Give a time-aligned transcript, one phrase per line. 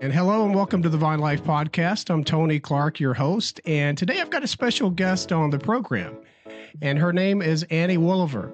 [0.00, 2.08] And hello and welcome to the Vine Life Podcast.
[2.08, 6.16] I'm Tony Clark, your host, and today I've got a special guest on the program,
[6.80, 8.52] and her name is Annie Wolaver.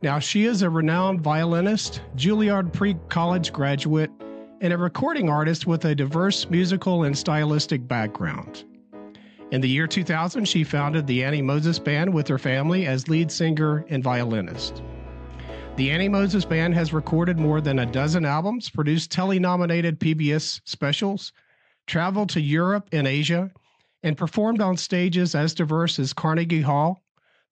[0.00, 4.10] Now, she is a renowned violinist, Juilliard pre college graduate,
[4.62, 8.64] and a recording artist with a diverse musical and stylistic background.
[9.50, 13.30] In the year 2000, she founded the Annie Moses Band with her family as lead
[13.30, 14.82] singer and violinist.
[15.76, 20.60] The Annie Moses Band has recorded more than a dozen albums, produced Telly nominated PBS
[20.64, 21.32] specials,
[21.86, 23.50] traveled to Europe and Asia,
[24.02, 27.02] and performed on stages as diverse as Carnegie Hall,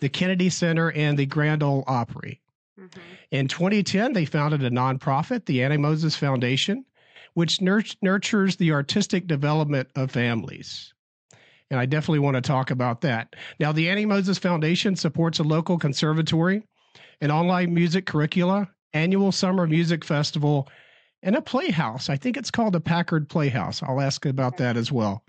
[0.01, 2.43] the Kennedy Center, and the Grand Ole Opry.
[2.79, 3.01] Mm-hmm.
[3.30, 6.84] In 2010, they founded a nonprofit, the Annie Moses Foundation,
[7.32, 10.93] which nurtures the artistic development of families.
[11.71, 13.34] And I definitely want to talk about that.
[13.59, 16.65] Now, the Annie Moses Foundation supports a local conservatory
[17.20, 20.69] an online music curricula, annual summer music festival,
[21.23, 22.09] and a playhouse.
[22.09, 23.83] I think it's called the Packard Playhouse.
[23.83, 25.23] I'll ask about that as well.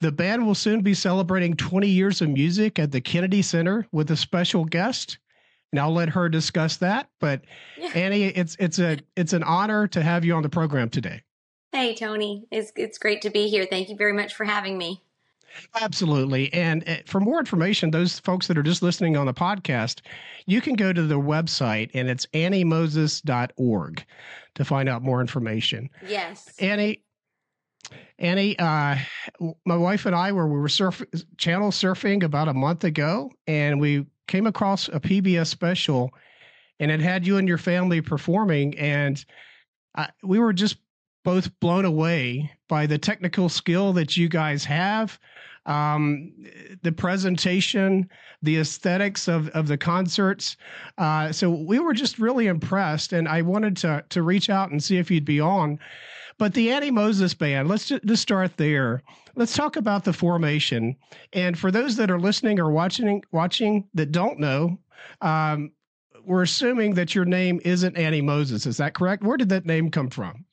[0.00, 4.10] The band will soon be celebrating 20 years of music at the Kennedy Center with
[4.10, 5.18] a special guest.
[5.72, 7.08] And I'll let her discuss that.
[7.20, 7.42] But
[7.76, 7.90] yeah.
[7.94, 11.22] Annie, it's it's a it's an honor to have you on the program today.
[11.72, 13.66] Hey Tony, it's it's great to be here.
[13.68, 15.02] Thank you very much for having me.
[15.80, 16.52] Absolutely.
[16.52, 20.00] And eh, for more information, those folks that are just listening on the podcast,
[20.46, 24.04] you can go to the website and it's anniemoses.org
[24.54, 25.88] to find out more information.
[26.06, 26.54] Yes.
[26.58, 27.02] Annie,
[28.18, 28.96] Annie, uh,
[29.64, 31.02] my wife and I were we were surf
[31.36, 36.10] channel surfing about a month ago, and we came across a PBS special,
[36.80, 39.24] and it had you and your family performing, and
[39.94, 40.78] uh, we were just
[41.24, 45.18] both blown away by the technical skill that you guys have,
[45.68, 46.32] um,
[46.82, 48.08] the presentation,
[48.42, 50.56] the aesthetics of, of the concerts.
[50.96, 54.82] Uh, so we were just really impressed, and I wanted to to reach out and
[54.82, 55.78] see if you'd be on.
[56.38, 59.02] But the Annie Moses Band, let's just start there.
[59.34, 60.96] Let's talk about the formation.
[61.32, 64.78] And for those that are listening or watching watching that don't know,
[65.20, 65.72] um,
[66.24, 68.66] we're assuming that your name isn't Annie Moses.
[68.66, 69.22] Is that correct?
[69.22, 70.44] Where did that name come from?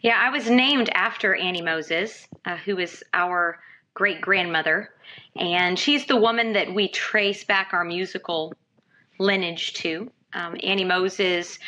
[0.00, 3.58] Yeah, I was named after Annie Moses, uh, who is our
[3.94, 4.90] great grandmother.
[5.36, 8.52] And she's the woman that we trace back our musical
[9.18, 10.10] lineage to.
[10.32, 11.58] Um, Annie Moses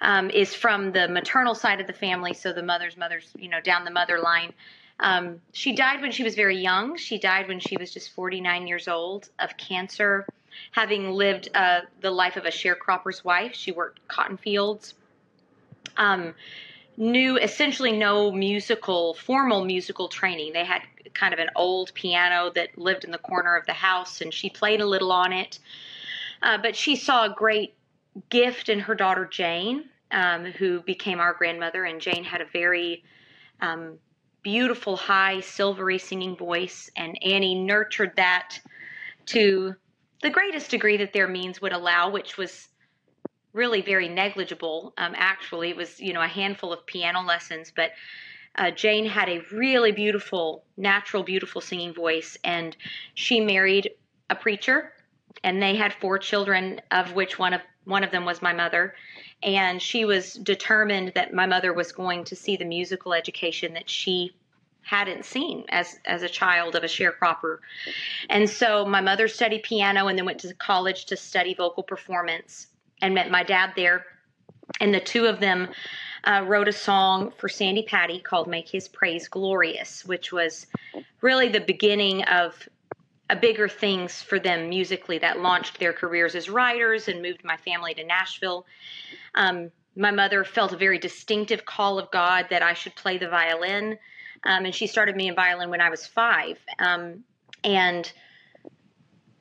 [0.00, 3.60] um, is from the maternal side of the family, so the mother's mother's, you know,
[3.60, 4.52] down the mother line.
[5.00, 6.96] Um, she died when she was very young.
[6.96, 10.26] She died when she was just 49 years old of cancer,
[10.72, 13.54] having lived uh, the life of a sharecropper's wife.
[13.54, 14.94] She worked cotton fields.
[15.96, 16.34] Um,
[16.96, 20.52] knew essentially no musical, formal musical training.
[20.52, 20.82] They had
[21.14, 24.50] kind of an old piano that lived in the corner of the house, and she
[24.50, 25.58] played a little on it.
[26.42, 27.74] Uh, but she saw a great
[28.28, 31.84] gift in her daughter Jane, um, who became our grandmother.
[31.84, 33.04] And Jane had a very
[33.60, 33.98] um,
[34.42, 38.58] beautiful, high, silvery singing voice, and Annie nurtured that
[39.26, 39.74] to
[40.22, 42.68] the greatest degree that their means would allow, which was
[43.56, 44.92] really very negligible.
[44.98, 47.90] Um, actually, it was you know a handful of piano lessons, but
[48.56, 52.76] uh, Jane had a really beautiful, natural, beautiful singing voice, and
[53.14, 53.90] she married
[54.30, 54.92] a preacher,
[55.42, 58.94] and they had four children, of which one of one of them was my mother,
[59.42, 63.88] and she was determined that my mother was going to see the musical education that
[63.88, 64.34] she
[64.82, 67.58] hadn't seen as as a child of a sharecropper.
[68.28, 72.68] And so my mother studied piano and then went to college to study vocal performance
[73.02, 74.04] and met my dad there.
[74.80, 75.68] And the two of them
[76.24, 80.66] uh, wrote a song for Sandi Patty called Make His Praise Glorious, which was
[81.20, 82.68] really the beginning of
[83.30, 87.56] a bigger things for them musically that launched their careers as writers and moved my
[87.56, 88.66] family to Nashville.
[89.34, 93.28] Um, my mother felt a very distinctive call of God that I should play the
[93.28, 93.98] violin.
[94.44, 96.58] Um, and she started me in violin when I was five.
[96.78, 97.24] Um,
[97.64, 98.12] and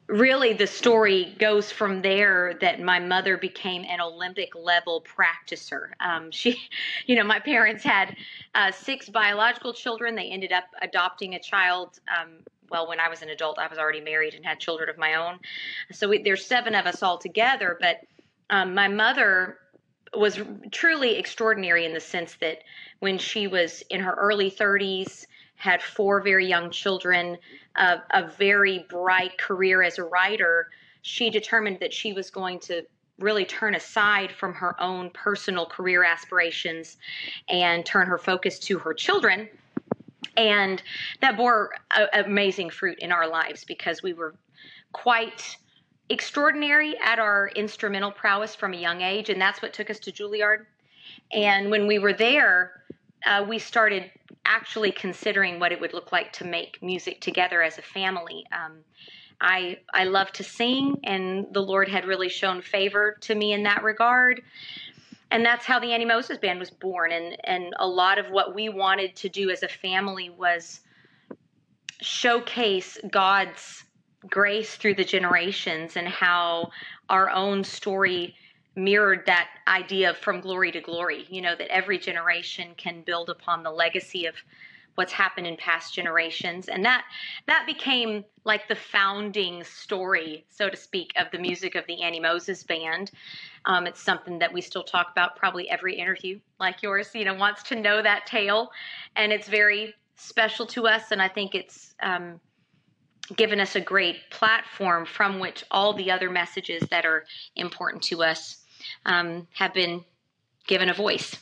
[0.08, 5.90] really the story goes from there that my mother became an olympic level practicer.
[6.00, 6.62] Um, she
[7.06, 8.16] you know my parents had
[8.54, 10.16] uh, six biological children.
[10.16, 12.38] They ended up adopting a child um,
[12.70, 15.16] well when i was an adult i was already married and had children of my
[15.16, 15.40] own.
[15.92, 18.02] So we, there's seven of us all together but
[18.50, 19.58] um, my mother
[20.16, 20.40] was
[20.72, 22.60] truly extraordinary in the sense that
[23.00, 25.26] when she was in her early 30s
[25.56, 27.38] had four very young children,
[27.76, 30.70] a, a very bright career as a writer,
[31.02, 32.84] she determined that she was going to
[33.20, 36.98] really turn aside from her own personal career aspirations
[37.48, 39.48] and turn her focus to her children.
[40.36, 40.84] And
[41.22, 44.36] that bore a, amazing fruit in our lives because we were
[44.92, 45.58] quite
[46.10, 49.30] extraordinary at our instrumental prowess from a young age.
[49.30, 50.66] And that's what took us to Juilliard.
[51.32, 52.84] And when we were there,
[53.26, 54.12] uh, we started
[54.46, 58.46] actually considering what it would look like to make music together as a family.
[58.52, 58.78] Um,
[59.42, 63.64] I I love to sing, and the Lord had really shown favor to me in
[63.64, 64.42] that regard.
[65.32, 67.12] And that's how the Annie Moses Band was born.
[67.12, 70.82] And and a lot of what we wanted to do as a family was
[72.02, 73.84] showcase God's
[74.30, 76.72] grace through the generations and how
[77.10, 78.36] our own story
[78.76, 81.26] mirrored that idea of from glory to glory.
[81.30, 84.36] You know, that every generation can build upon the legacy of
[84.96, 87.04] what's happened in past generations and that
[87.48, 92.20] that became like the founding story so to speak of the music of the annie
[92.20, 93.12] moses band
[93.66, 97.34] um, it's something that we still talk about probably every interview like yours you know
[97.34, 98.72] wants to know that tale
[99.16, 102.40] and it's very special to us and i think it's um,
[103.36, 107.26] given us a great platform from which all the other messages that are
[107.56, 108.65] important to us
[109.06, 110.04] um, have been
[110.68, 111.36] given a voice.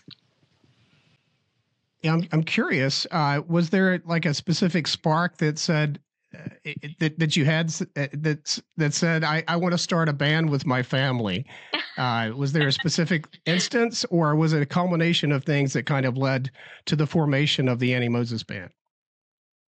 [2.01, 3.07] Yeah, I'm, I'm curious.
[3.11, 5.99] Uh, was there like a specific spark that said
[6.35, 10.13] uh, that that you had uh, that that said I, I want to start a
[10.13, 11.45] band with my family?
[11.95, 16.07] Uh, was there a specific instance, or was it a culmination of things that kind
[16.07, 16.49] of led
[16.85, 18.71] to the formation of the Annie Moses Band?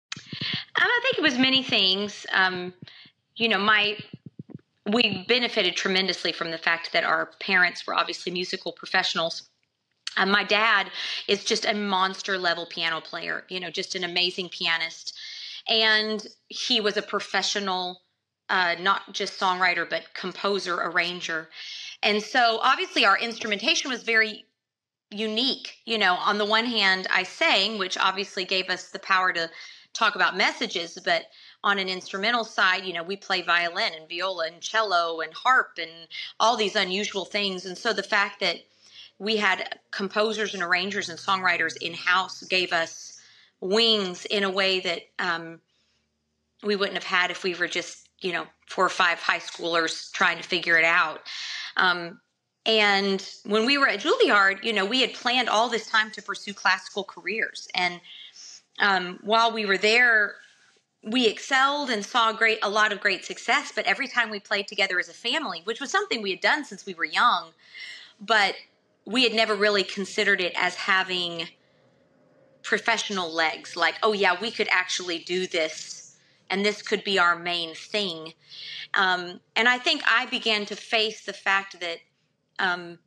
[0.06, 2.26] Um, I think it was many things.
[2.34, 2.74] Um,
[3.36, 3.96] you know, my
[4.92, 9.48] we benefited tremendously from the fact that our parents were obviously musical professionals.
[10.16, 10.90] Um, my dad
[11.28, 15.16] is just a monster level piano player, you know, just an amazing pianist.
[15.68, 18.00] And he was a professional,
[18.48, 21.48] uh, not just songwriter, but composer, arranger.
[22.02, 24.46] And so obviously our instrumentation was very
[25.10, 25.76] unique.
[25.84, 29.50] You know, on the one hand, I sang, which obviously gave us the power to
[29.92, 31.24] talk about messages, but
[31.62, 35.78] on an instrumental side, you know, we play violin and viola and cello and harp
[35.78, 35.90] and
[36.38, 37.66] all these unusual things.
[37.66, 38.56] And so the fact that
[39.18, 43.20] we had composers and arrangers and songwriters in house gave us
[43.60, 45.60] wings in a way that um,
[46.62, 50.10] we wouldn't have had if we were just, you know, four or five high schoolers
[50.12, 51.20] trying to figure it out.
[51.76, 52.20] Um,
[52.64, 56.22] and when we were at Juilliard, you know, we had planned all this time to
[56.22, 57.68] pursue classical careers.
[57.74, 58.00] And
[58.78, 60.34] um, while we were there,
[61.02, 63.72] we excelled and saw great a lot of great success.
[63.74, 66.64] But every time we played together as a family, which was something we had done
[66.64, 67.52] since we were young,
[68.20, 68.54] but
[69.06, 71.48] we had never really considered it as having
[72.62, 73.76] professional legs.
[73.76, 76.16] Like, oh yeah, we could actually do this,
[76.50, 78.34] and this could be our main thing.
[78.94, 81.98] Um, and I think I began to face the fact that,
[82.58, 82.98] um,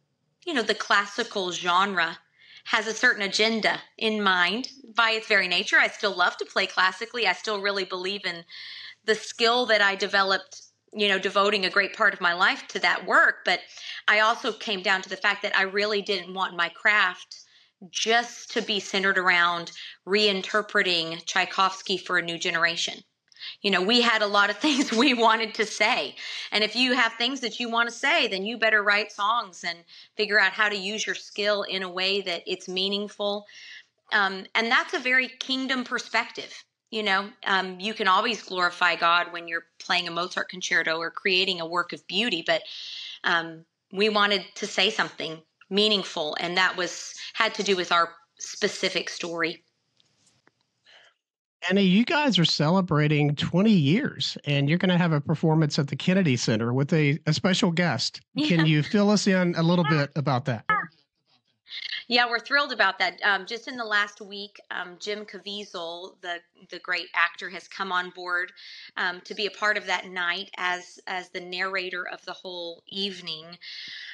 [0.46, 2.18] you know, the classical genre
[2.65, 5.77] has a certain agenda in mind by its very nature.
[5.77, 7.27] I still love to play classically.
[7.27, 8.44] I still really believe in
[9.06, 10.62] the skill that I developed,
[10.94, 13.38] you know, devoting a great part of my life to that work.
[13.44, 13.60] But
[14.07, 17.42] I also came down to the fact that I really didn't want my craft
[17.89, 19.71] just to be centered around
[20.07, 23.04] reinterpreting Tchaikovsky for a new generation.
[23.62, 26.16] You know, we had a lot of things we wanted to say.
[26.51, 29.63] And if you have things that you want to say, then you better write songs
[29.63, 29.80] and
[30.16, 33.45] figure out how to use your skill in a way that it's meaningful.
[34.12, 36.63] Um, and that's a very kingdom perspective.
[36.92, 41.10] You know, um, you can always glorify God when you're playing a Mozart concerto or
[41.10, 42.62] creating a work of beauty, but
[43.24, 45.42] um, we wanted to say something
[45.72, 49.63] meaningful, and that was had to do with our specific story.
[51.70, 55.88] Annie, you guys are celebrating 20 years and you're going to have a performance at
[55.88, 58.22] the Kennedy Center with a, a special guest.
[58.34, 58.48] Yeah.
[58.48, 60.65] Can you fill us in a little bit about that?
[62.08, 63.20] Yeah, we're thrilled about that.
[63.24, 66.39] Um, just in the last week, um, Jim Caviezel, the
[66.70, 68.51] the great actor, has come on board
[68.98, 72.84] um, to be a part of that night as as the narrator of the whole
[72.88, 73.46] evening.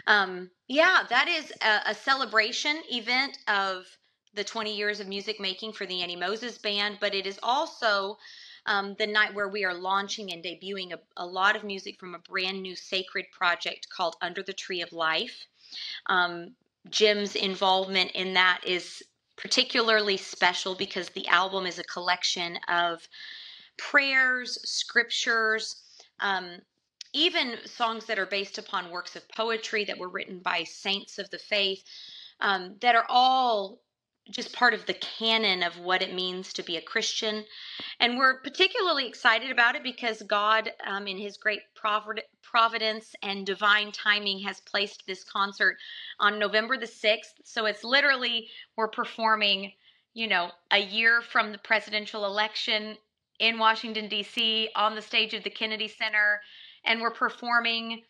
[0.08, 3.86] Um, yeah, that is a, a celebration event of
[4.34, 8.18] the 20 years of music making for the Annie Moses Band, but it is also
[8.66, 12.14] um, the night where we are launching and debuting a, a, lot of music from
[12.14, 15.48] a brand new sacred project called Under the Tree of Life.
[16.06, 16.56] Um,
[16.90, 19.04] Jim's involvement in that is
[19.38, 23.08] particularly special because the album is a collection of
[23.78, 25.82] prayers, scriptures,
[26.20, 26.60] um,
[27.14, 31.30] even songs that are based upon works of poetry that were written by saints of
[31.32, 31.84] the faith
[32.42, 33.80] um, that are all
[34.30, 37.46] just part of the canon of what it means to be a Christian.
[38.00, 43.92] And we're particularly excited about it because God, um, in His great providence and divine
[43.92, 45.78] timing, has placed this concert
[46.20, 47.34] on November the 6th.
[47.44, 49.74] So it's literally, we're performing,
[50.14, 52.98] you know, a year from the presidential election
[53.40, 56.42] in Washington, D.C., on the stage of the Kennedy Center.
[56.86, 58.04] And we're performing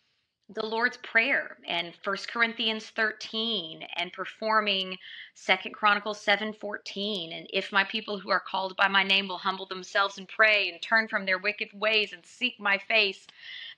[0.52, 4.98] the Lord's Prayer and First Corinthians 13 and performing
[5.34, 9.66] Second Chronicles 7:14 and if my people who are called by my name will humble
[9.66, 13.28] themselves and pray and turn from their wicked ways and seek my face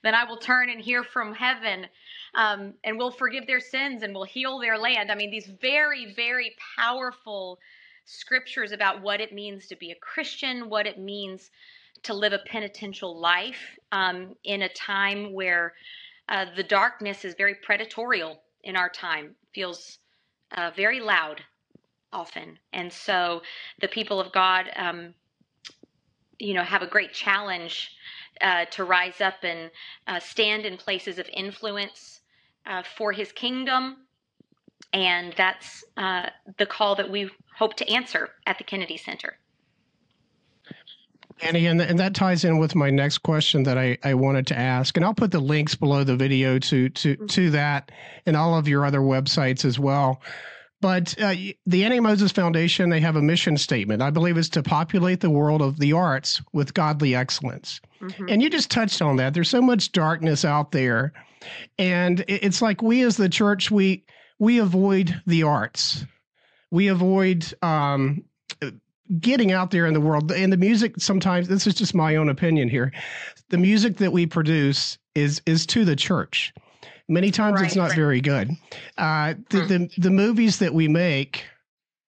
[0.01, 1.85] then I will turn and hear from heaven
[2.33, 5.11] um, and will forgive their sins and will heal their land.
[5.11, 7.59] I mean these very very powerful
[8.05, 11.51] scriptures about what it means to be a Christian, what it means
[12.01, 15.73] to live a penitential life um, in a time where
[16.29, 19.99] uh, the darkness is very predatorial in our time, feels
[20.55, 21.41] uh, very loud
[22.11, 22.57] often.
[22.71, 23.41] And so
[23.81, 25.13] the people of God, um,
[26.39, 27.91] you know, have a great challenge
[28.41, 29.71] uh, to rise up and
[30.07, 32.21] uh, stand in places of influence
[32.65, 33.97] uh, for his kingdom.
[34.93, 39.37] And that's uh, the call that we hope to answer at the Kennedy Center.
[41.41, 44.57] Annie, and, and that ties in with my next question that I, I wanted to
[44.57, 47.25] ask, and I'll put the links below the video to to mm-hmm.
[47.25, 47.91] to that
[48.25, 50.21] and all of your other websites as well.
[50.81, 51.33] But uh,
[51.65, 54.01] the Annie Moses Foundation, they have a mission statement.
[54.01, 57.79] I believe is to populate the world of the arts with godly excellence.
[58.01, 58.25] Mm-hmm.
[58.27, 59.33] And you just touched on that.
[59.33, 61.13] There's so much darkness out there,
[61.79, 64.05] and it's like we as the church we
[64.39, 66.05] we avoid the arts.
[66.69, 68.25] We avoid um,
[69.19, 70.31] getting out there in the world.
[70.31, 72.91] And the music sometimes this is just my own opinion here.
[73.49, 76.53] The music that we produce is is to the church.
[77.09, 77.95] Many times right, it's not right.
[77.95, 78.49] very good.
[78.97, 79.67] Uh, the, hmm.
[79.67, 81.45] the the movies that we make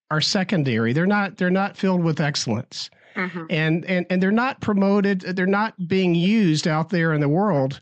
[0.10, 0.94] are secondary.
[0.94, 2.90] They're not they're not filled with excellence.
[3.16, 3.46] Mm-hmm.
[3.50, 7.80] and and and they're not promoted they're not being used out there in the world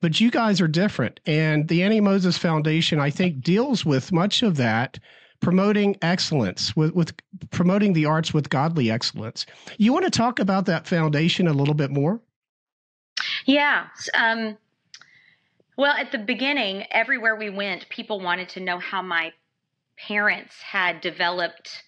[0.00, 1.20] but you guys are different.
[1.26, 4.98] And the annie moses foundation i think deals with much of that
[5.40, 7.14] promoting excellence with, with
[7.50, 9.46] promoting the arts with godly excellence.
[9.78, 12.20] You want to talk about that foundation a little bit more?
[13.46, 13.86] Yeah.
[14.14, 14.56] Um,
[15.76, 19.32] well, at the beginning, everywhere we went, people wanted to know how my
[19.96, 21.82] parents had developed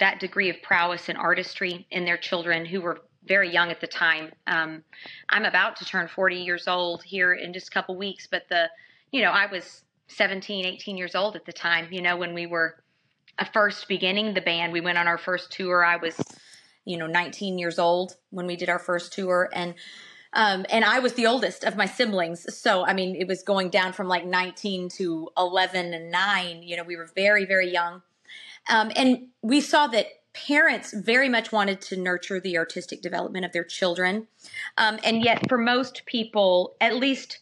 [0.00, 3.86] that degree of prowess and artistry in their children who were very young at the
[3.86, 4.32] time.
[4.46, 4.82] Um,
[5.28, 8.70] I'm about to turn 40 years old here in just a couple weeks, but the,
[9.12, 11.88] you know, I was 17, 18 years old at the time.
[11.90, 12.82] You know, when we were
[13.52, 15.84] first beginning the band, we went on our first tour.
[15.84, 16.20] I was,
[16.84, 19.48] you know, 19 years old when we did our first tour.
[19.52, 19.74] And,
[20.32, 22.52] um, and I was the oldest of my siblings.
[22.54, 26.62] So, I mean, it was going down from like 19 to 11 and 9.
[26.62, 28.02] You know, we were very, very young.
[28.68, 33.52] Um, and we saw that parents very much wanted to nurture the artistic development of
[33.52, 34.28] their children.
[34.76, 37.38] Um, and yet, for most people, at least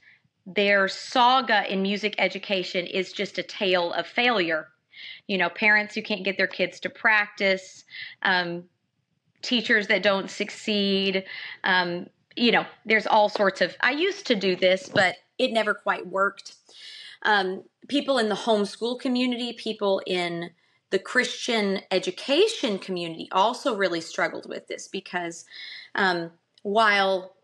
[0.46, 4.68] their saga in music education is just a tale of failure.
[5.26, 7.84] You know, parents who can't get their kids to practice,
[8.22, 8.64] um,
[9.42, 11.24] teachers that don't succeed.
[11.64, 13.76] Um, you know, there's all sorts of.
[13.82, 16.54] I used to do this, but it never quite worked.
[17.22, 20.50] Um, people in the homeschool community, people in
[20.90, 25.44] the Christian education community also really struggled with this because
[25.96, 26.30] um,
[26.62, 27.34] while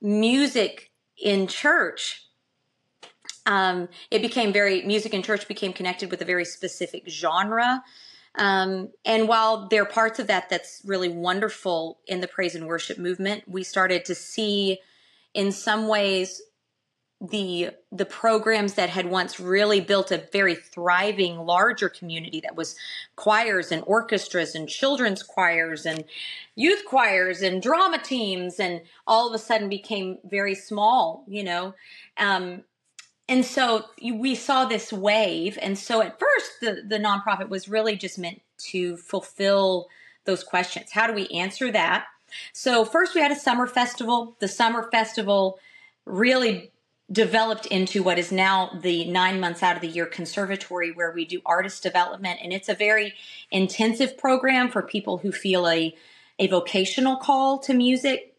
[0.00, 2.26] music in church,
[3.46, 7.82] um, it became very music in church became connected with a very specific genre.
[8.36, 12.66] Um, and while there are parts of that that's really wonderful in the praise and
[12.66, 14.78] worship movement, we started to see
[15.34, 16.40] in some ways
[17.22, 22.74] the the programs that had once really built a very thriving larger community that was
[23.14, 26.02] choirs and orchestras and children's choirs and
[26.56, 31.74] youth choirs and drama teams and all of a sudden became very small you know?
[32.16, 32.64] Um,
[33.28, 35.56] and so we saw this wave.
[35.62, 39.86] And so at first the the nonprofit was really just meant to fulfill
[40.24, 40.90] those questions.
[40.90, 42.06] How do we answer that?
[42.52, 44.34] So first we had a summer festival.
[44.40, 45.60] The summer festival
[46.04, 46.71] really
[47.12, 51.24] developed into what is now the nine months out of the year conservatory where we
[51.26, 52.40] do artist development.
[52.42, 53.14] And it's a very
[53.50, 55.94] intensive program for people who feel a,
[56.38, 58.34] a vocational call to music.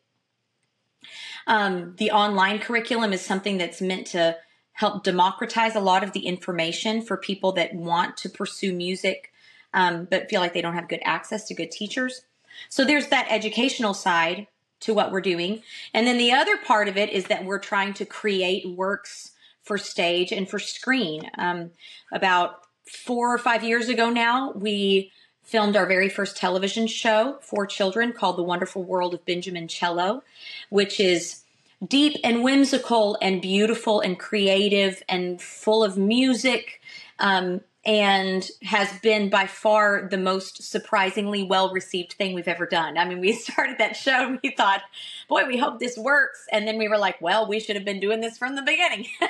[1.45, 4.37] Um, the online curriculum is something that's meant to
[4.71, 9.33] help democratize a lot of the information for people that want to pursue music
[9.73, 12.25] um, but feel like they don't have good access to good teachers.
[12.69, 14.47] So there's that educational side
[14.83, 15.63] to what we're doing.
[15.93, 19.31] And then the other part of it is that we're trying to create works
[19.63, 21.29] for stage and for screen.
[21.37, 21.71] Um,
[22.11, 25.11] about four or five years ago now, we
[25.41, 30.23] filmed our very first television show for children called The Wonderful World of Benjamin Cello,
[30.69, 31.43] which is
[31.85, 36.81] deep and whimsical and beautiful and creative and full of music.
[37.19, 42.97] Um, and has been by far the most surprisingly well received thing we've ever done.
[42.97, 44.81] I mean, we started that show and we thought,
[45.27, 46.45] boy, we hope this works.
[46.51, 49.07] And then we were like, well, we should have been doing this from the beginning.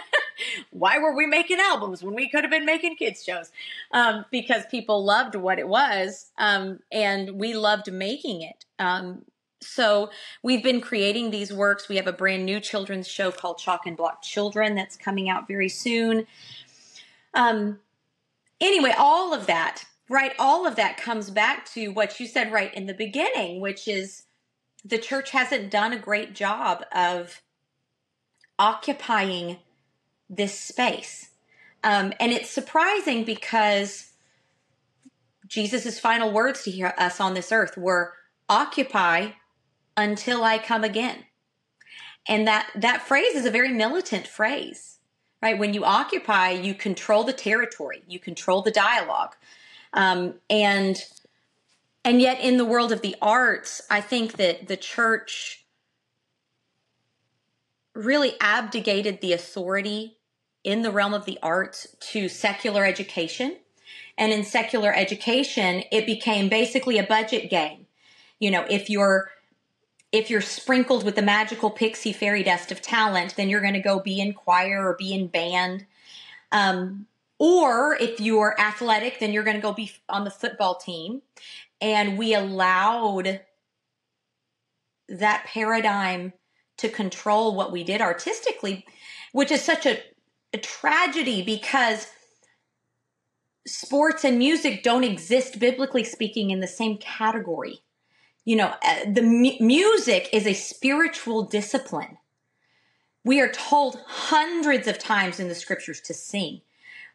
[0.72, 3.51] Why were we making albums when we could have been making kids' shows?
[3.91, 8.65] Um, because people loved what it was um, and we loved making it.
[8.77, 9.24] Um,
[9.62, 10.12] so
[10.43, 11.89] we've been creating these works.
[11.89, 15.48] We have a brand new children's show called Chalk and Block Children that's coming out
[15.48, 16.27] very soon.
[17.33, 17.79] Um,
[18.63, 20.34] anyway, all of that, right?
[20.39, 24.24] All of that comes back to what you said right in the beginning, which is
[24.84, 27.41] the church hasn't done a great job of
[28.58, 29.58] occupying
[30.29, 31.29] this space.
[31.84, 34.12] Um, and it's surprising because
[35.48, 38.13] Jesus' final words to us on this earth were
[38.50, 39.32] occupy
[39.96, 41.25] until I come again.
[42.27, 44.92] And that, that phrase is a very militant phrase,
[45.43, 45.59] right?
[45.59, 49.35] When you occupy, you control the territory, you control the dialogue.
[49.91, 50.95] Um, and,
[52.05, 55.65] and yet in the world of the arts, I think that the church
[57.93, 60.15] really abdicated the authority
[60.63, 63.57] in the realm of the arts to secular education.
[64.17, 67.88] And in secular education, it became basically a budget game.
[68.39, 69.29] You know, if you're
[70.13, 73.82] if you're sprinkled with the magical pixie fairy dust of talent, then you're going to
[73.82, 75.88] go be in choir or be in band.
[76.51, 77.08] Um,
[77.39, 81.24] or if you're athletic, then you're going to go be on the football team.
[81.82, 83.41] And we allowed
[85.10, 86.34] that paradigm
[86.77, 88.86] to control what we did artistically,
[89.32, 89.98] which is such a,
[90.53, 92.08] a tragedy because
[93.65, 97.82] sports and music don't exist, biblically speaking, in the same category
[98.45, 102.17] you know, uh, the mu- music is a spiritual discipline.
[103.23, 106.62] We are told hundreds of times in the scriptures to sing.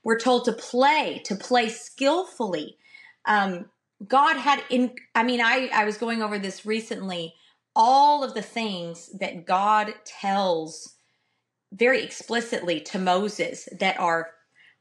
[0.05, 2.79] We're told to play, to play skillfully.
[3.27, 3.67] Um,
[4.07, 7.35] God had in, I mean, I, I was going over this recently,
[7.77, 10.95] all of the things that God tells
[11.73, 14.31] very explicitly to Moses that are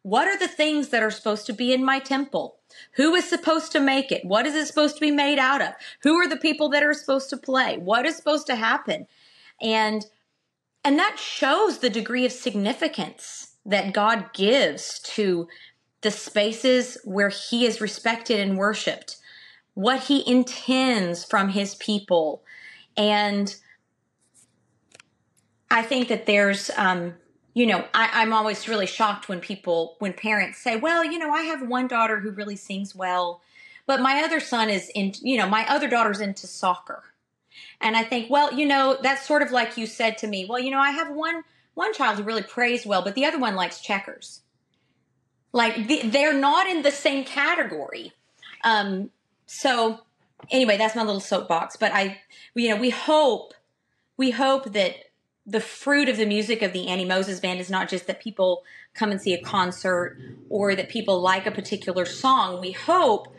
[0.08, 2.56] what are the things that are supposed to be in my temple?
[2.94, 4.24] Who is supposed to make it?
[4.24, 5.74] What is it supposed to be made out of?
[6.04, 7.78] Who are the people that are supposed to play?
[7.78, 9.06] What is supposed to happen?
[9.62, 10.06] And
[10.86, 15.50] and that shows the degree of significance that God gives to
[16.00, 19.18] the spaces where he is respected and worshiped,
[19.74, 22.44] what he intends from his people.
[22.96, 23.54] And
[25.70, 27.16] I think that there's um,
[27.58, 31.32] you know, I, am always really shocked when people, when parents say, well, you know,
[31.32, 33.42] I have one daughter who really sings well,
[33.88, 37.02] but my other son is in, you know, my other daughter's into soccer.
[37.82, 40.60] And I think, well, you know, that's sort of like you said to me, well,
[40.60, 41.44] you know, I have one,
[41.74, 44.42] one child who really prays well, but the other one likes checkers.
[45.52, 48.12] Like the, they're not in the same category.
[48.64, 49.10] Um,
[49.48, 50.02] so
[50.52, 52.20] anyway, that's my little soapbox, but I,
[52.54, 53.56] you know, we hope,
[54.16, 55.07] we hope that
[55.48, 58.64] the fruit of the music of the Annie Moses Band is not just that people
[58.94, 60.18] come and see a concert
[60.50, 62.60] or that people like a particular song.
[62.60, 63.34] We hope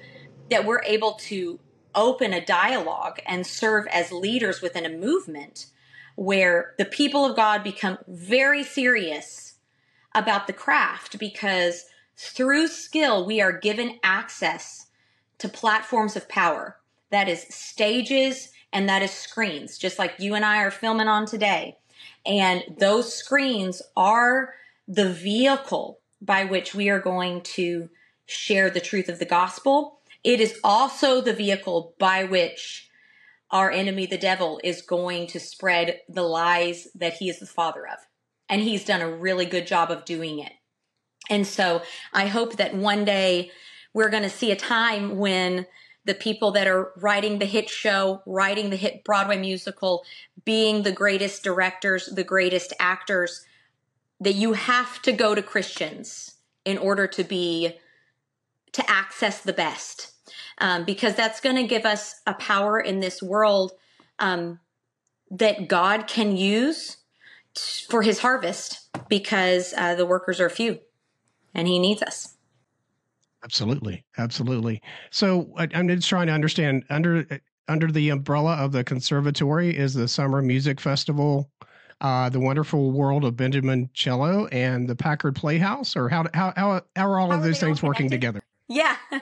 [0.50, 1.60] that we're able to
[1.94, 5.66] open a dialogue and serve as leaders within a movement
[6.16, 9.58] where the people of God become very serious
[10.14, 11.84] about the craft because
[12.16, 14.86] through skill we are given access
[15.36, 16.78] to platforms of power
[17.10, 21.26] that is stages and that is screens just like you and I are filming on
[21.26, 21.76] today
[22.28, 24.54] and those screens are
[24.86, 27.88] the vehicle by which we are going to
[28.26, 30.00] share the truth of the gospel.
[30.22, 32.90] It is also the vehicle by which
[33.50, 37.86] our enemy, the devil, is going to spread the lies that he is the father
[37.86, 37.98] of.
[38.46, 40.52] And he's done a really good job of doing it.
[41.30, 43.50] And so I hope that one day
[43.94, 45.66] we're going to see a time when
[46.04, 50.04] the people that are writing the hit show, writing the hit Broadway musical,
[50.44, 53.44] being the greatest directors, the greatest actors,
[54.20, 57.76] that you have to go to Christians in order to be
[58.72, 60.12] to access the best,
[60.58, 63.72] um, because that's going to give us a power in this world
[64.18, 64.60] um,
[65.30, 66.98] that God can use
[67.54, 70.80] t- for His harvest, because uh, the workers are few,
[71.54, 72.34] and He needs us.
[73.44, 74.82] Absolutely, absolutely.
[75.10, 77.24] So I, am just trying to understand under
[77.68, 81.50] under the umbrella of the conservatory is the Summer Music Festival,
[82.00, 86.82] uh, the Wonderful World of Benjamin Cello, and the Packard Playhouse, or how how how,
[86.96, 88.42] how are all how of those things working together?
[88.68, 88.96] Yeah.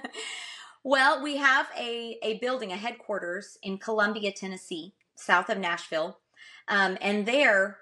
[0.84, 6.18] well, we have a a building, a headquarters in Columbia, Tennessee, south of Nashville,
[6.68, 7.78] um, and there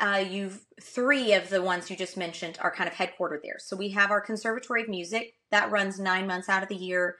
[0.00, 3.58] uh, you've three of the ones you just mentioned are kind of headquartered there.
[3.58, 7.16] So we have our Conservatory of Music that runs nine months out of the year.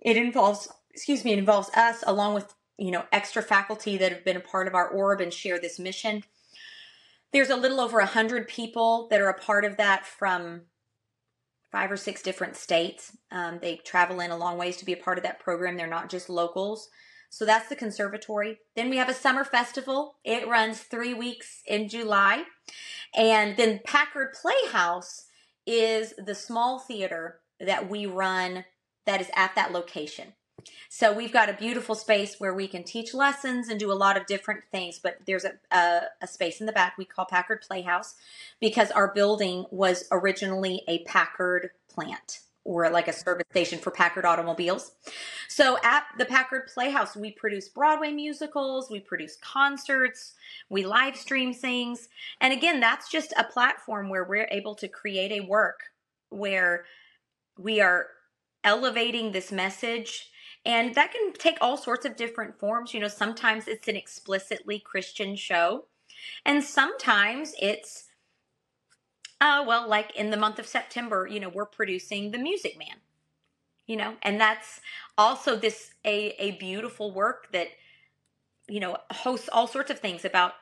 [0.00, 4.24] It involves, excuse me, it involves us along with you know extra faculty that have
[4.24, 6.24] been a part of our orb and share this mission.
[7.34, 10.62] There's a little over a hundred people that are a part of that from
[11.70, 13.14] five or six different states.
[13.30, 15.76] Um, they travel in a long ways to be a part of that program.
[15.76, 16.88] They're not just locals.
[17.28, 18.60] So that's the conservatory.
[18.74, 20.16] Then we have a summer festival.
[20.24, 22.44] It runs three weeks in July.
[23.14, 25.26] And then Packard Playhouse
[25.66, 28.64] is the small theater that we run
[29.04, 30.32] that is at that location.
[30.88, 34.16] So we've got a beautiful space where we can teach lessons and do a lot
[34.16, 34.98] of different things.
[34.98, 38.14] But there's a, a, a, space in the back we call Packard Playhouse
[38.60, 44.24] because our building was originally a Packard plant or like a service station for Packard
[44.24, 44.92] automobiles.
[45.48, 50.34] So at the Packard Playhouse, we produce Broadway musicals, we produce concerts,
[50.68, 52.08] we live stream things.
[52.40, 55.80] And again, that's just a platform where we're able to create a work
[56.30, 56.84] where
[57.56, 58.08] we are
[58.64, 60.30] elevating this message.
[60.66, 62.92] And that can take all sorts of different forms.
[62.92, 65.86] You know, sometimes it's an explicitly Christian show,
[66.44, 68.04] and sometimes it's
[69.40, 72.96] uh, well, like in the month of September, you know, we're producing The Music Man,
[73.86, 74.80] you know, and that's
[75.18, 77.68] also this a, a beautiful work that,
[78.68, 80.52] you know, hosts all sorts of things about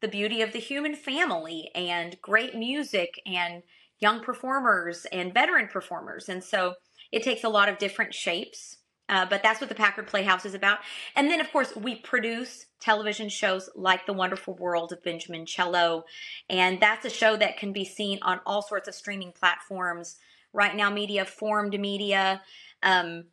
[0.00, 3.62] the beauty of the human family and great music and
[3.98, 6.28] young performers and veteran performers.
[6.28, 6.74] And so
[7.10, 8.77] it takes a lot of different shapes.
[9.08, 10.78] Uh, but that's what the Packard Playhouse is about.
[11.16, 16.04] And then, of course, we produce television shows like The Wonderful World of Benjamin Cello.
[16.48, 20.16] And that's a show that can be seen on all sorts of streaming platforms.
[20.54, 22.42] RightNow Media, formed media,
[22.82, 23.24] um,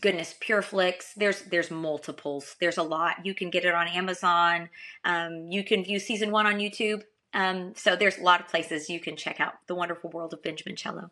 [0.00, 1.14] goodness, PureFlix.
[1.16, 2.56] There's there's multiples.
[2.60, 3.24] There's a lot.
[3.24, 4.68] You can get it on Amazon.
[5.04, 7.02] Um, you can view season one on YouTube.
[7.32, 10.42] Um, so there's a lot of places you can check out The Wonderful World of
[10.42, 11.10] Benjamin Cello.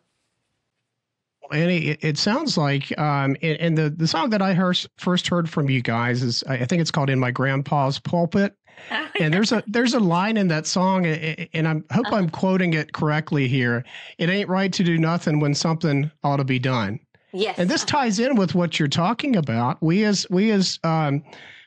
[1.51, 5.49] Annie, it, it sounds like, um, and, the the song that I heard, first heard
[5.49, 8.55] from you guys is, I think it's called "In My Grandpa's Pulpit,"
[8.91, 12.15] oh, and there's a there's a line in that song, and I hope uh-huh.
[12.15, 13.83] I'm quoting it correctly here.
[14.17, 16.99] It ain't right to do nothing when something ought to be done.
[17.33, 19.81] Yes, and this ties in with what you're talking about.
[19.81, 21.23] We as we as um,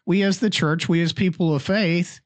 [0.07, 2.21] we as the church, we as people of faith,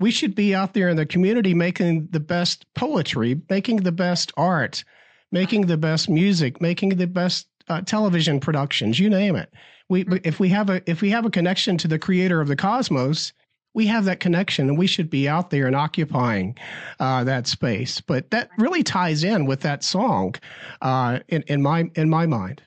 [0.00, 4.32] we should be out there in the community making the best poetry, making the best
[4.36, 4.84] art
[5.32, 9.52] making the best music, making the best uh, television productions, you name it.
[9.88, 12.56] We, if we have a if we have a connection to the creator of the
[12.56, 13.32] cosmos,
[13.74, 16.56] we have that connection, and we should be out there and occupying
[16.98, 18.00] uh, that space.
[18.00, 20.34] But that really ties in with that song,
[20.82, 22.62] uh, in, in my in my mind.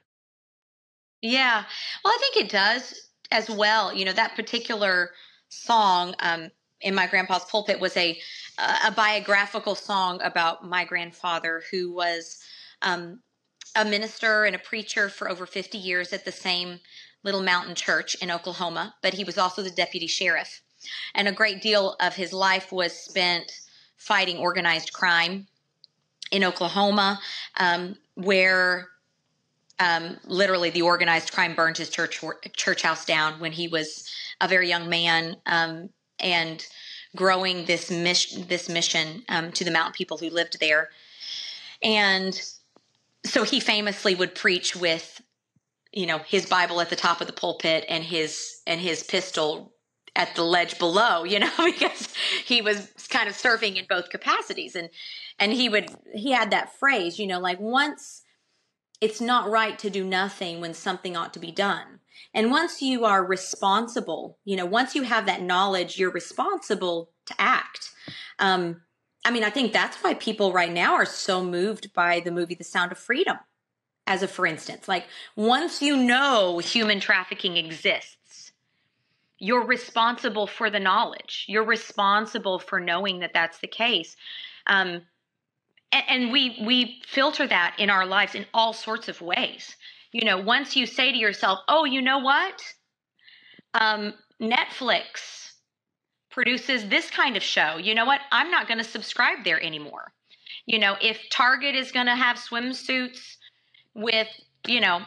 [1.21, 1.63] Yeah,
[2.03, 3.93] well, I think it does as well.
[3.93, 5.11] You know, that particular
[5.49, 6.51] song um,
[6.83, 8.19] in my grandpa's pulpit was a
[8.85, 12.37] a biographical song about my grandfather who was
[12.83, 13.19] um,
[13.75, 16.79] a minister and a preacher for over 50 years at the same
[17.23, 20.61] little mountain church in Oklahoma, but he was also the deputy sheriff.
[21.15, 23.51] And a great deal of his life was spent
[23.97, 25.47] fighting organized crime
[26.31, 27.19] in Oklahoma,
[27.57, 28.89] um, where
[29.79, 32.23] um, literally the organized crime burned his church
[32.55, 34.07] church house down when he was
[34.41, 36.65] a very young man, um, and
[37.15, 40.89] growing this mission this mission um, to the mountain people who lived there.
[41.81, 42.39] And
[43.25, 45.21] so he famously would preach with
[45.91, 49.73] you know his bible at the top of the pulpit and his and his pistol
[50.15, 52.13] at the ledge below you know because
[52.45, 54.89] he was kind of surfing in both capacities and
[55.39, 58.23] and he would he had that phrase you know like once
[58.99, 61.99] it's not right to do nothing when something ought to be done
[62.33, 67.33] and once you are responsible you know once you have that knowledge you're responsible to
[67.39, 67.91] act
[68.39, 68.81] um
[69.25, 72.55] I mean, I think that's why people right now are so moved by the movie
[72.55, 73.37] The Sound of Freedom,
[74.05, 74.87] as a for instance.
[74.87, 78.51] Like, once you know human trafficking exists,
[79.39, 81.45] you're responsible for the knowledge.
[81.47, 84.15] You're responsible for knowing that that's the case.
[84.67, 85.03] Um,
[85.91, 89.75] and, and we we filter that in our lives in all sorts of ways.
[90.13, 92.61] You know, once you say to yourself, "Oh, you know what?
[93.73, 95.43] Um, Netflix
[96.33, 98.21] produces this kind of show, you know what?
[98.31, 100.11] I'm not going to subscribe there anymore.
[100.65, 103.37] You know, if Target is going to have swimsuits
[103.93, 104.27] with,
[104.67, 105.01] you know,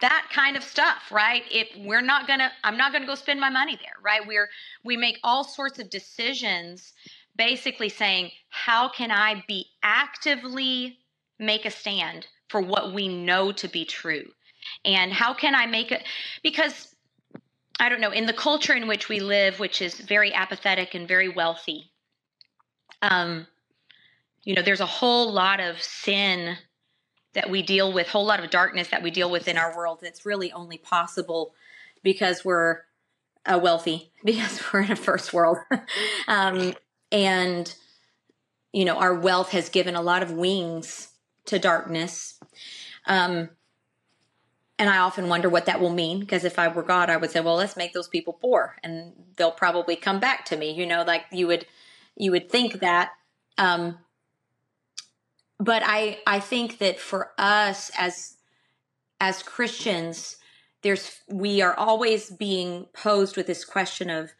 [0.00, 1.42] that kind of stuff, right?
[1.50, 4.20] If we're not going to I'm not going to go spend my money there, right?
[4.26, 4.48] We're
[4.84, 6.92] we make all sorts of decisions
[7.36, 10.98] basically saying, how can I be actively
[11.38, 14.30] make a stand for what we know to be true?
[14.84, 16.04] And how can I make it
[16.44, 16.94] because
[17.80, 21.08] I don't know, in the culture in which we live, which is very apathetic and
[21.08, 21.90] very wealthy,
[23.02, 23.48] Um,
[24.44, 26.58] you know, there's a whole lot of sin
[27.34, 30.00] that we deal with, whole lot of darkness that we deal with in our world
[30.02, 31.54] that's really only possible
[32.04, 32.82] because we're
[33.46, 35.58] uh, wealthy, because we're in a first world.
[36.28, 36.74] um,
[37.12, 37.74] and,
[38.72, 41.08] you know, our wealth has given a lot of wings
[41.46, 42.38] to darkness.
[43.06, 43.50] Um,
[44.78, 47.30] and I often wonder what that will mean because if I were God, I would
[47.30, 50.72] say, well, let's make those people poor and they'll probably come back to me.
[50.72, 51.66] You know, like you would,
[52.16, 53.10] you would think that.
[53.58, 53.98] Um,
[55.60, 58.34] but I, I think that for us as,
[59.20, 60.38] as Christians,
[60.82, 64.32] there's, we are always being posed with this question of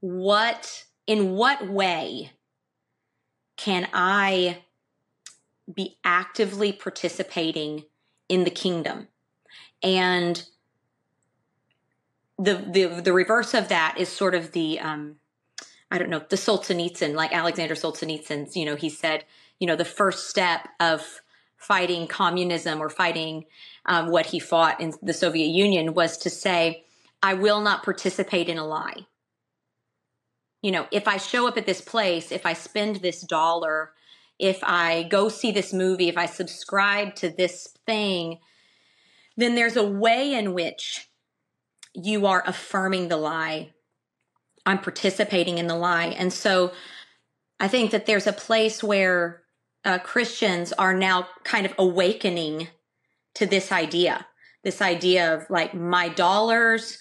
[0.00, 2.32] what, in what way
[3.56, 4.64] can I
[5.72, 7.84] be actively participating
[8.28, 9.08] in the kingdom?
[9.82, 10.44] And
[12.38, 15.16] the the the reverse of that is sort of the um,
[15.90, 18.56] I don't know the Solzhenitsyn, like Alexander Solzhenitsyn's.
[18.56, 19.24] You know, he said,
[19.58, 21.20] you know, the first step of
[21.56, 23.44] fighting communism or fighting
[23.86, 26.84] um, what he fought in the Soviet Union was to say,
[27.22, 29.06] I will not participate in a lie.
[30.62, 33.92] You know, if I show up at this place, if I spend this dollar,
[34.38, 38.38] if I go see this movie, if I subscribe to this thing,
[39.36, 41.08] then there's a way in which
[41.94, 43.72] you are affirming the lie.
[44.64, 46.06] I'm participating in the lie.
[46.06, 46.72] And so
[47.60, 49.42] I think that there's a place where
[49.84, 52.68] uh, Christians are now kind of awakening
[53.34, 54.26] to this idea
[54.66, 56.98] this idea of like my dollars.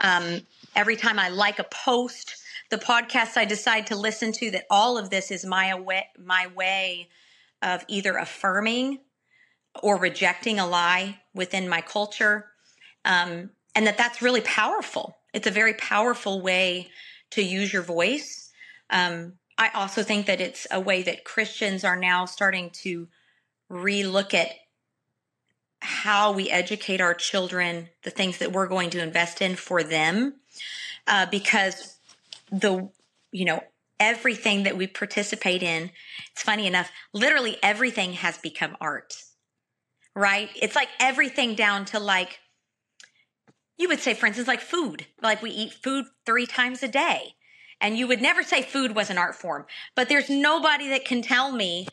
[0.00, 0.42] Um,
[0.76, 2.32] every time I like a post,
[2.70, 6.48] the podcasts I decide to listen to, that all of this is my way, my
[6.54, 7.08] way
[7.62, 9.00] of either affirming
[9.82, 12.46] or rejecting a lie within my culture.
[13.04, 15.16] Um, and that that's really powerful.
[15.32, 16.90] It's a very powerful way
[17.30, 18.50] to use your voice.
[18.90, 23.08] Um, I also think that it's a way that Christians are now starting to
[23.70, 24.48] relook at
[25.80, 30.34] how we educate our children, the things that we're going to invest in for them,
[31.06, 31.97] uh, because
[32.50, 32.90] the
[33.32, 33.62] you know
[34.00, 35.90] everything that we participate in.
[36.32, 39.14] It's funny enough, literally everything has become art
[40.18, 40.50] right?
[40.60, 42.40] It's like everything down to like,
[43.76, 45.06] you would say, for instance, like food.
[45.22, 47.34] Like we eat food three times a day.
[47.80, 49.64] And you would never say food was an art form.
[49.94, 51.86] But there's nobody that can tell me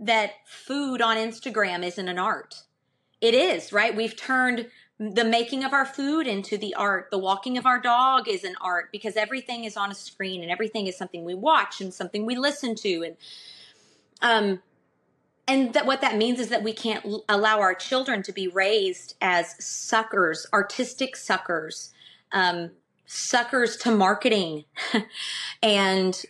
[0.00, 2.54] that food on Instagram isn't an art.
[3.20, 3.94] It is, right?
[3.94, 7.08] We've turned the making of our food into the art.
[7.10, 10.50] The walking of our dog is an art because everything is on a screen and
[10.50, 13.02] everything is something we watch and something we listen to.
[13.02, 13.16] And
[14.22, 14.62] um,
[15.48, 19.14] and that what that means is that we can't allow our children to be raised
[19.20, 21.92] as suckers, artistic suckers,
[22.32, 22.70] um,
[23.06, 24.64] suckers to marketing,
[25.62, 26.24] and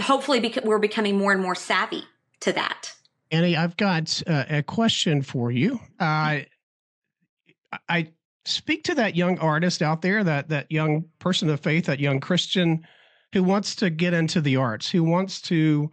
[0.00, 2.04] hopefully we're becoming more and more savvy
[2.40, 2.92] to that.
[3.30, 5.80] Annie, I've got uh, a question for you.
[5.98, 6.40] Uh,
[7.88, 8.12] I
[8.44, 12.20] speak to that young artist out there, that that young person of faith, that young
[12.20, 12.86] Christian
[13.32, 15.90] who wants to get into the arts, who wants to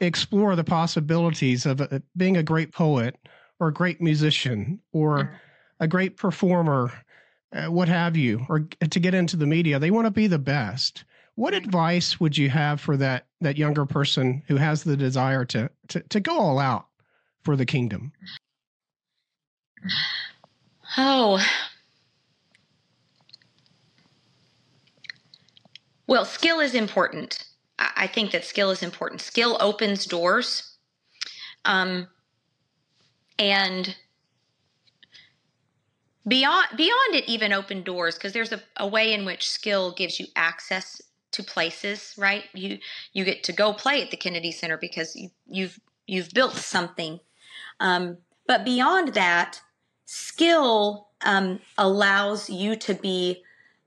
[0.00, 3.16] explore the possibilities of uh, being a great poet
[3.60, 5.34] or a great musician or mm-hmm.
[5.80, 6.92] a great performer,
[7.52, 8.60] uh, what have you, or
[8.90, 9.78] to get into the media.
[9.78, 11.04] They want to be the best.
[11.36, 15.70] What advice would you have for that that younger person who has the desire to
[15.88, 16.86] to, to go all out
[17.44, 18.12] for the kingdom?
[20.96, 21.38] Oh,
[26.06, 27.44] well, skill is important.
[27.78, 29.20] I think that skill is important.
[29.20, 30.76] Skill opens doors.
[31.64, 32.08] Um,
[33.38, 33.96] and
[36.26, 40.18] beyond beyond it even open doors because there's a, a way in which skill gives
[40.18, 41.02] you access
[41.32, 42.78] to places right you
[43.12, 47.20] you get to go play at the kennedy center because you, you've you've built something
[47.80, 49.60] um, but beyond that
[50.04, 53.42] skill um, allows you to be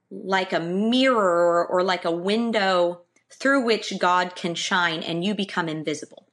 [0.10, 5.68] like a mirror or like a window through which God can shine and you become
[5.68, 6.28] invisible.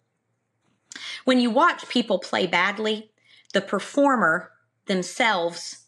[1.25, 3.11] When you watch people play badly,
[3.53, 4.53] the performer
[4.87, 5.87] themselves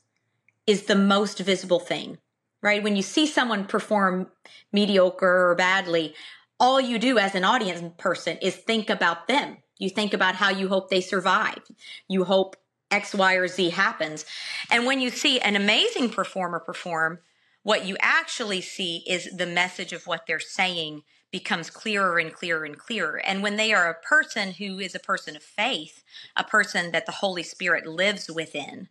[0.67, 2.19] is the most visible thing,
[2.63, 2.83] right?
[2.83, 4.29] When you see someone perform
[4.73, 6.15] mediocre or badly,
[6.59, 9.59] all you do as an audience person is think about them.
[9.79, 11.61] You think about how you hope they survive.
[12.09, 12.57] You hope
[12.91, 14.25] X, Y, or Z happens.
[14.71, 17.19] And when you see an amazing performer perform,
[17.63, 22.65] what you actually see is the message of what they're saying becomes clearer and clearer
[22.65, 23.21] and clearer.
[23.25, 26.05] And when they are a person who is a person of faith,
[26.37, 28.89] a person that the Holy Spirit lives within,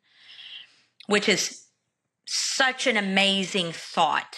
[1.07, 1.67] which is
[2.25, 4.35] such an amazing thought.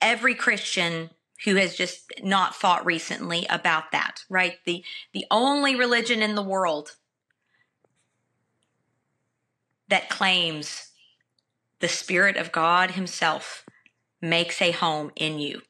[0.00, 1.10] Every Christian
[1.44, 4.58] who has just not thought recently about that, right?
[4.64, 6.96] The the only religion in the world
[9.88, 10.90] that claims
[11.80, 13.64] the spirit of God himself
[14.20, 15.62] makes a home in you.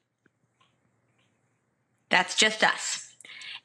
[2.09, 3.14] That's just us.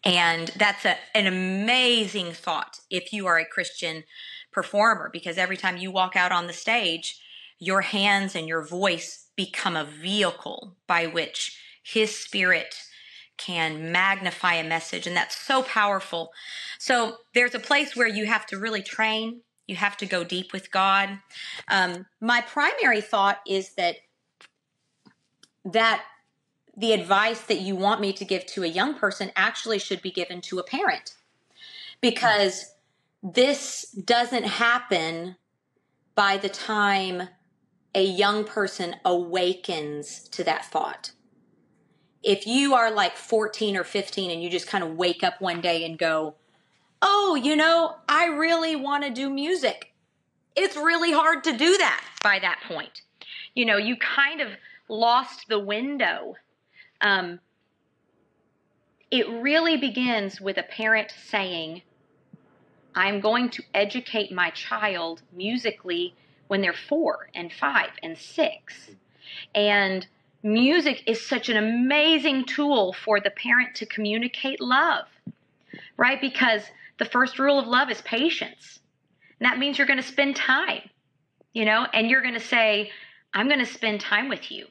[0.03, 4.03] And that's a, an amazing thought if you are a Christian
[4.51, 7.21] performer, because every time you walk out on the stage,
[7.59, 12.75] your hands and your voice become a vehicle by which His Spirit
[13.38, 15.05] can magnify a message.
[15.05, 16.31] And that's so powerful.
[16.77, 20.51] So there's a place where you have to really train, you have to go deep
[20.51, 21.19] with God.
[21.67, 23.97] Um, my primary thought is that
[25.63, 26.03] that
[26.75, 30.12] the advice that you want me to give to a young person actually should be
[30.12, 31.13] given to a parent
[32.01, 32.73] because
[33.21, 35.36] this doesn't happen
[36.15, 37.29] by the time
[37.93, 41.12] a young person awakens to that thought.
[42.23, 45.62] If you are like 14 or 15 and you just kind of wake up one
[45.62, 46.36] day and go,
[47.01, 49.93] Oh, you know, I really want to do music.
[50.55, 53.01] It's really hard to do that by that point.
[53.55, 54.49] You know, you kind of
[54.89, 56.35] lost the window
[57.01, 57.39] um,
[59.12, 61.81] it really begins with a parent saying,
[62.95, 66.13] I'm going to educate my child musically
[66.47, 68.91] when they're four and five and six.
[69.55, 70.05] And
[70.43, 75.05] music is such an amazing tool for the parent to communicate love,
[75.97, 76.19] right?
[76.19, 76.63] Because
[76.99, 78.79] the first rule of love is patience.
[79.39, 80.89] And that means you're going to spend time,
[81.53, 82.91] you know, and you're going to say,
[83.33, 84.67] I'm going to spend time with you.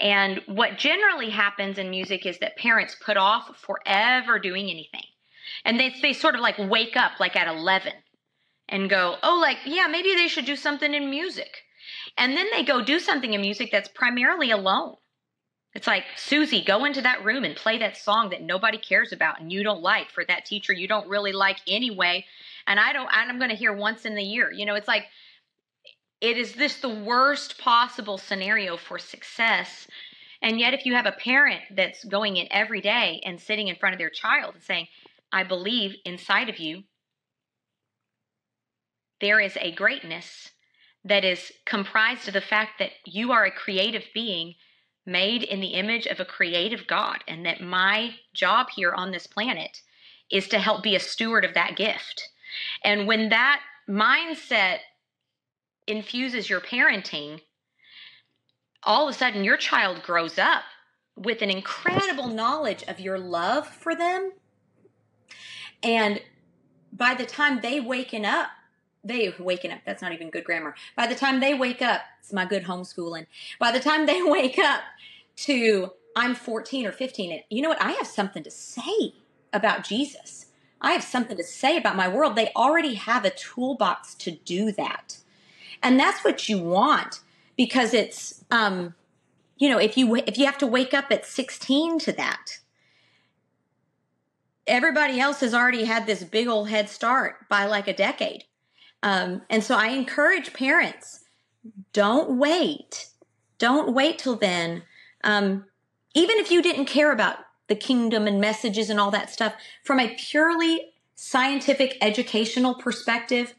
[0.00, 5.04] And what generally happens in music is that parents put off forever doing anything.
[5.64, 7.92] And they, they sort of like wake up like at 11
[8.68, 11.62] and go, oh, like, yeah, maybe they should do something in music.
[12.18, 14.96] And then they go do something in music that's primarily alone.
[15.76, 19.42] It's like, Susie, go into that room and play that song that nobody cares about
[19.42, 22.24] and you don't like for that teacher you don't really like anyway.
[22.66, 24.50] And I don't, and I'm going to hear once in the year.
[24.50, 25.04] You know, it's like,
[26.22, 29.86] it is this the worst possible scenario for success.
[30.40, 33.76] And yet, if you have a parent that's going in every day and sitting in
[33.76, 34.86] front of their child and saying,
[35.30, 36.84] I believe inside of you,
[39.20, 40.52] there is a greatness
[41.04, 44.54] that is comprised of the fact that you are a creative being
[45.06, 49.26] made in the image of a creative God, and that my job here on this
[49.26, 49.80] planet
[50.30, 52.28] is to help be a steward of that gift.
[52.84, 54.78] And when that mindset
[55.86, 57.40] infuses your parenting,
[58.82, 60.64] all of a sudden your child grows up
[61.16, 64.32] with an incredible knowledge of your love for them.
[65.82, 66.20] And
[66.92, 68.48] by the time they waken up,
[69.06, 70.74] they waken up, that's not even good grammar.
[70.96, 73.26] By the time they wake up, it's my good homeschooling.
[73.58, 74.82] By the time they wake up
[75.36, 77.82] to I'm 14 or 15, and you know what?
[77.82, 79.14] I have something to say
[79.52, 80.46] about Jesus.
[80.80, 82.36] I have something to say about my world.
[82.36, 85.18] They already have a toolbox to do that
[85.82, 87.20] and that's what you want
[87.56, 88.94] because it's um
[89.56, 92.58] you know if you if you have to wake up at 16 to that
[94.66, 98.44] everybody else has already had this big old head start by like a decade
[99.02, 101.24] um, and so i encourage parents
[101.92, 103.08] don't wait
[103.58, 104.82] don't wait till then
[105.24, 105.64] um,
[106.14, 109.98] even if you didn't care about the kingdom and messages and all that stuff from
[109.98, 113.54] a purely scientific educational perspective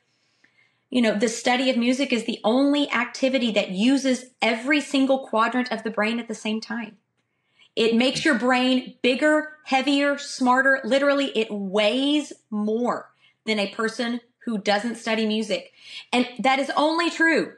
[0.90, 5.72] you know, the study of music is the only activity that uses every single quadrant
[5.72, 6.98] of the brain at the same time.
[7.76, 10.80] It makes your brain bigger, heavier, smarter.
[10.84, 13.12] Literally, it weighs more
[13.46, 15.74] than a person who doesn't study music.
[16.14, 17.52] And that is only true.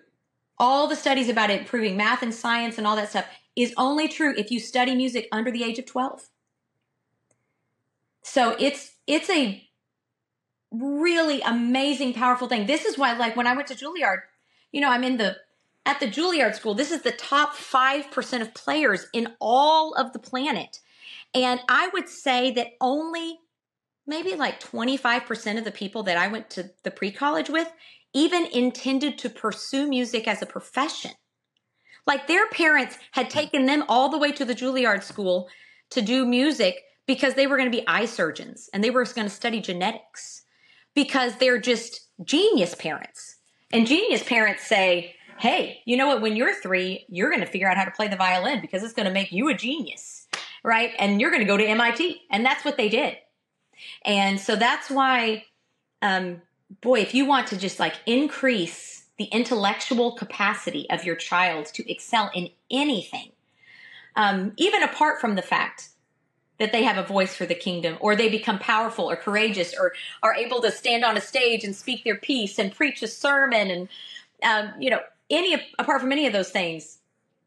[0.57, 4.33] All the studies about improving math and science and all that stuff is only true
[4.35, 6.29] if you study music under the age of 12.
[8.23, 9.63] So it's it's a
[10.71, 12.65] really amazing, powerful thing.
[12.65, 14.21] This is why, like, when I went to Juilliard,
[14.71, 15.37] you know, I'm in the
[15.85, 16.73] at the Juilliard school.
[16.73, 20.79] This is the top five percent of players in all of the planet,
[21.35, 23.39] and I would say that only
[24.09, 27.71] maybe like 25% of the people that I went to the pre college with
[28.13, 31.11] even intended to pursue music as a profession.
[32.07, 33.31] Like their parents had hmm.
[33.31, 35.47] taken them all the way to the Juilliard school
[35.91, 39.27] to do music because they were going to be eye surgeons and they were going
[39.27, 40.43] to study genetics
[40.95, 43.37] because they're just genius parents.
[43.71, 46.21] And genius parents say, hey, you know what?
[46.21, 48.93] When you're three, you're going to figure out how to play the violin because it's
[48.93, 50.27] going to make you a genius,
[50.63, 50.91] right?
[50.99, 52.21] And you're going to go to MIT.
[52.31, 53.17] And that's what they did.
[54.05, 55.45] And so that's why,
[56.01, 56.41] um,
[56.81, 61.91] boy, if you want to just like increase the intellectual capacity of your child to
[61.91, 63.31] excel in anything,
[64.15, 65.89] um, even apart from the fact
[66.59, 69.93] that they have a voice for the kingdom or they become powerful or courageous or
[70.21, 73.71] are able to stand on a stage and speak their piece and preach a sermon
[73.71, 73.89] and
[74.43, 74.99] um, you know
[75.29, 76.99] any apart from any of those things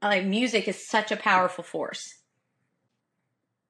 [0.02, 2.14] like music is such a powerful force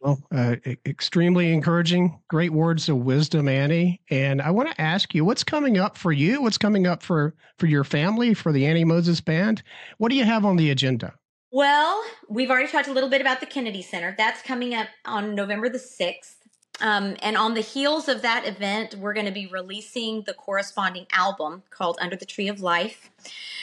[0.03, 2.18] well, uh, extremely encouraging.
[2.28, 4.00] Great words of wisdom, Annie.
[4.11, 6.42] And I want to ask you, what's coming up for you?
[6.42, 9.62] What's coming up for for your family, for the Annie Moses Band?
[9.98, 11.14] What do you have on the agenda?
[11.53, 14.14] Well, we've already talked a little bit about the Kennedy Center.
[14.16, 16.36] That's coming up on November the 6th.
[16.82, 21.06] Um, and on the heels of that event, we're going to be releasing the corresponding
[21.12, 23.10] album called Under the Tree of Life.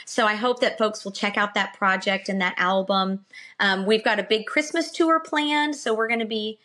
[0.05, 3.25] So I hope that folks will check out that project and that album.
[3.59, 5.75] Um, we've got a big Christmas tour planned.
[5.75, 6.59] So we're going to be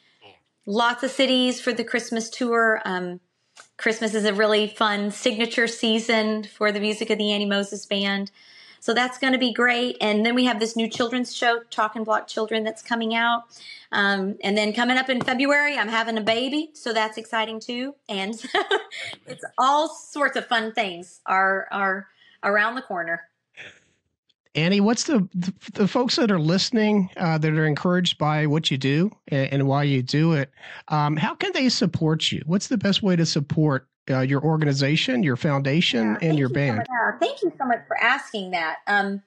[0.65, 2.81] lots of cities for the Christmas tour.
[2.85, 3.21] Um,
[3.77, 8.31] Christmas is a really fun signature season for the music of the Annie Moses Band.
[8.85, 9.97] So that's going to be great.
[10.03, 13.45] And then we have this new children's show, Talking Block Children, that's coming out.
[13.93, 17.95] Um, and then coming up in February, I'm having a baby, so that's exciting too.
[18.11, 18.35] And
[19.27, 22.09] it's all sorts of fun things are are
[22.43, 23.23] around the corner.
[24.55, 25.27] Annie, what's the
[25.73, 29.67] the folks that are listening uh, that are encouraged by what you do and, and
[29.67, 30.51] why you do it?
[30.89, 32.43] Um, how can they support you?
[32.45, 36.87] What's the best way to support uh, your organization, your foundation, yeah, and your band.
[36.87, 38.77] So thank you so much for asking that.
[38.87, 39.23] Um,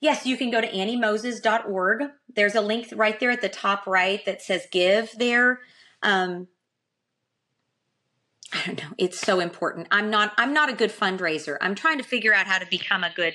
[0.00, 2.02] yes, you can go to anniemoses.org.
[2.34, 5.60] There's a link right there at the top right that says give there.
[6.02, 6.48] Um,
[8.52, 8.94] I don't know.
[8.98, 9.86] It's so important.
[9.90, 11.56] I'm not I'm not a good fundraiser.
[11.60, 13.34] I'm trying to figure out how to become a good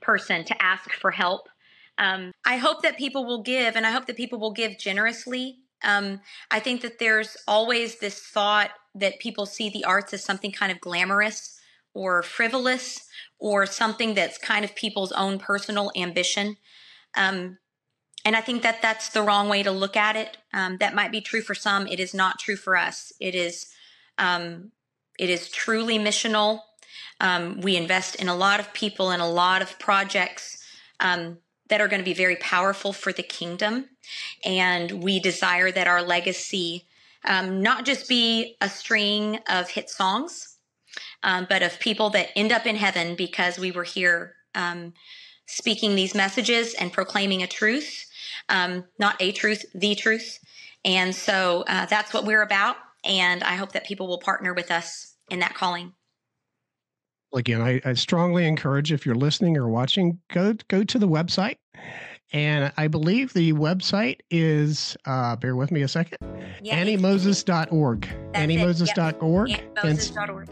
[0.00, 1.48] person to ask for help.
[1.98, 5.58] Um, I hope that people will give, and I hope that people will give generously.
[5.84, 10.52] Um, I think that there's always this thought that people see the arts as something
[10.52, 11.58] kind of glamorous
[11.94, 13.06] or frivolous
[13.38, 16.56] or something that's kind of people's own personal ambition.
[17.16, 17.58] Um,
[18.24, 20.36] and I think that that's the wrong way to look at it.
[20.52, 21.86] Um, that might be true for some.
[21.86, 23.12] It is not true for us.
[23.18, 23.66] It is,
[24.18, 24.72] um,
[25.18, 26.60] it is truly missional.
[27.20, 30.62] Um, we invest in a lot of people and a lot of projects
[31.00, 31.38] um,
[31.68, 33.86] that are going to be very powerful for the kingdom.
[34.44, 36.86] And we desire that our legacy
[37.24, 40.56] um, not just be a string of hit songs,
[41.22, 44.92] um, but of people that end up in heaven because we were here um,
[45.46, 48.06] speaking these messages and proclaiming a truth,
[48.48, 50.38] um, not a truth, the truth.
[50.84, 52.76] And so uh, that's what we're about.
[53.04, 55.92] And I hope that people will partner with us in that calling.
[57.32, 61.58] Again, I, I strongly encourage if you're listening or watching, go go to the website
[62.32, 66.18] and I believe the website is, uh, bear with me a second,
[66.62, 68.08] yeah, anniemoses.org.
[68.34, 69.48] Anniemoses.org.
[69.48, 69.74] Yep.
[69.76, 70.48] Anniemoses.org.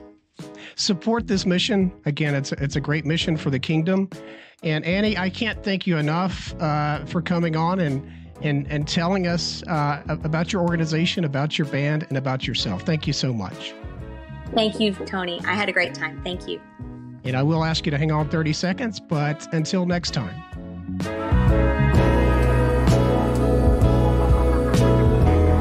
[0.76, 1.93] Support this mission.
[2.05, 4.09] Again, it's, it's a great mission for the kingdom.
[4.62, 8.09] And Annie, I can't thank you enough uh, for coming on and,
[8.43, 12.83] and, and telling us uh, about your organization, about your band, and about yourself.
[12.83, 13.74] Thank you so much.
[14.55, 15.41] Thank you, Tony.
[15.45, 16.20] I had a great time.
[16.24, 16.61] Thank you.
[17.24, 20.43] And I will ask you to hang on 30 seconds, but until next time.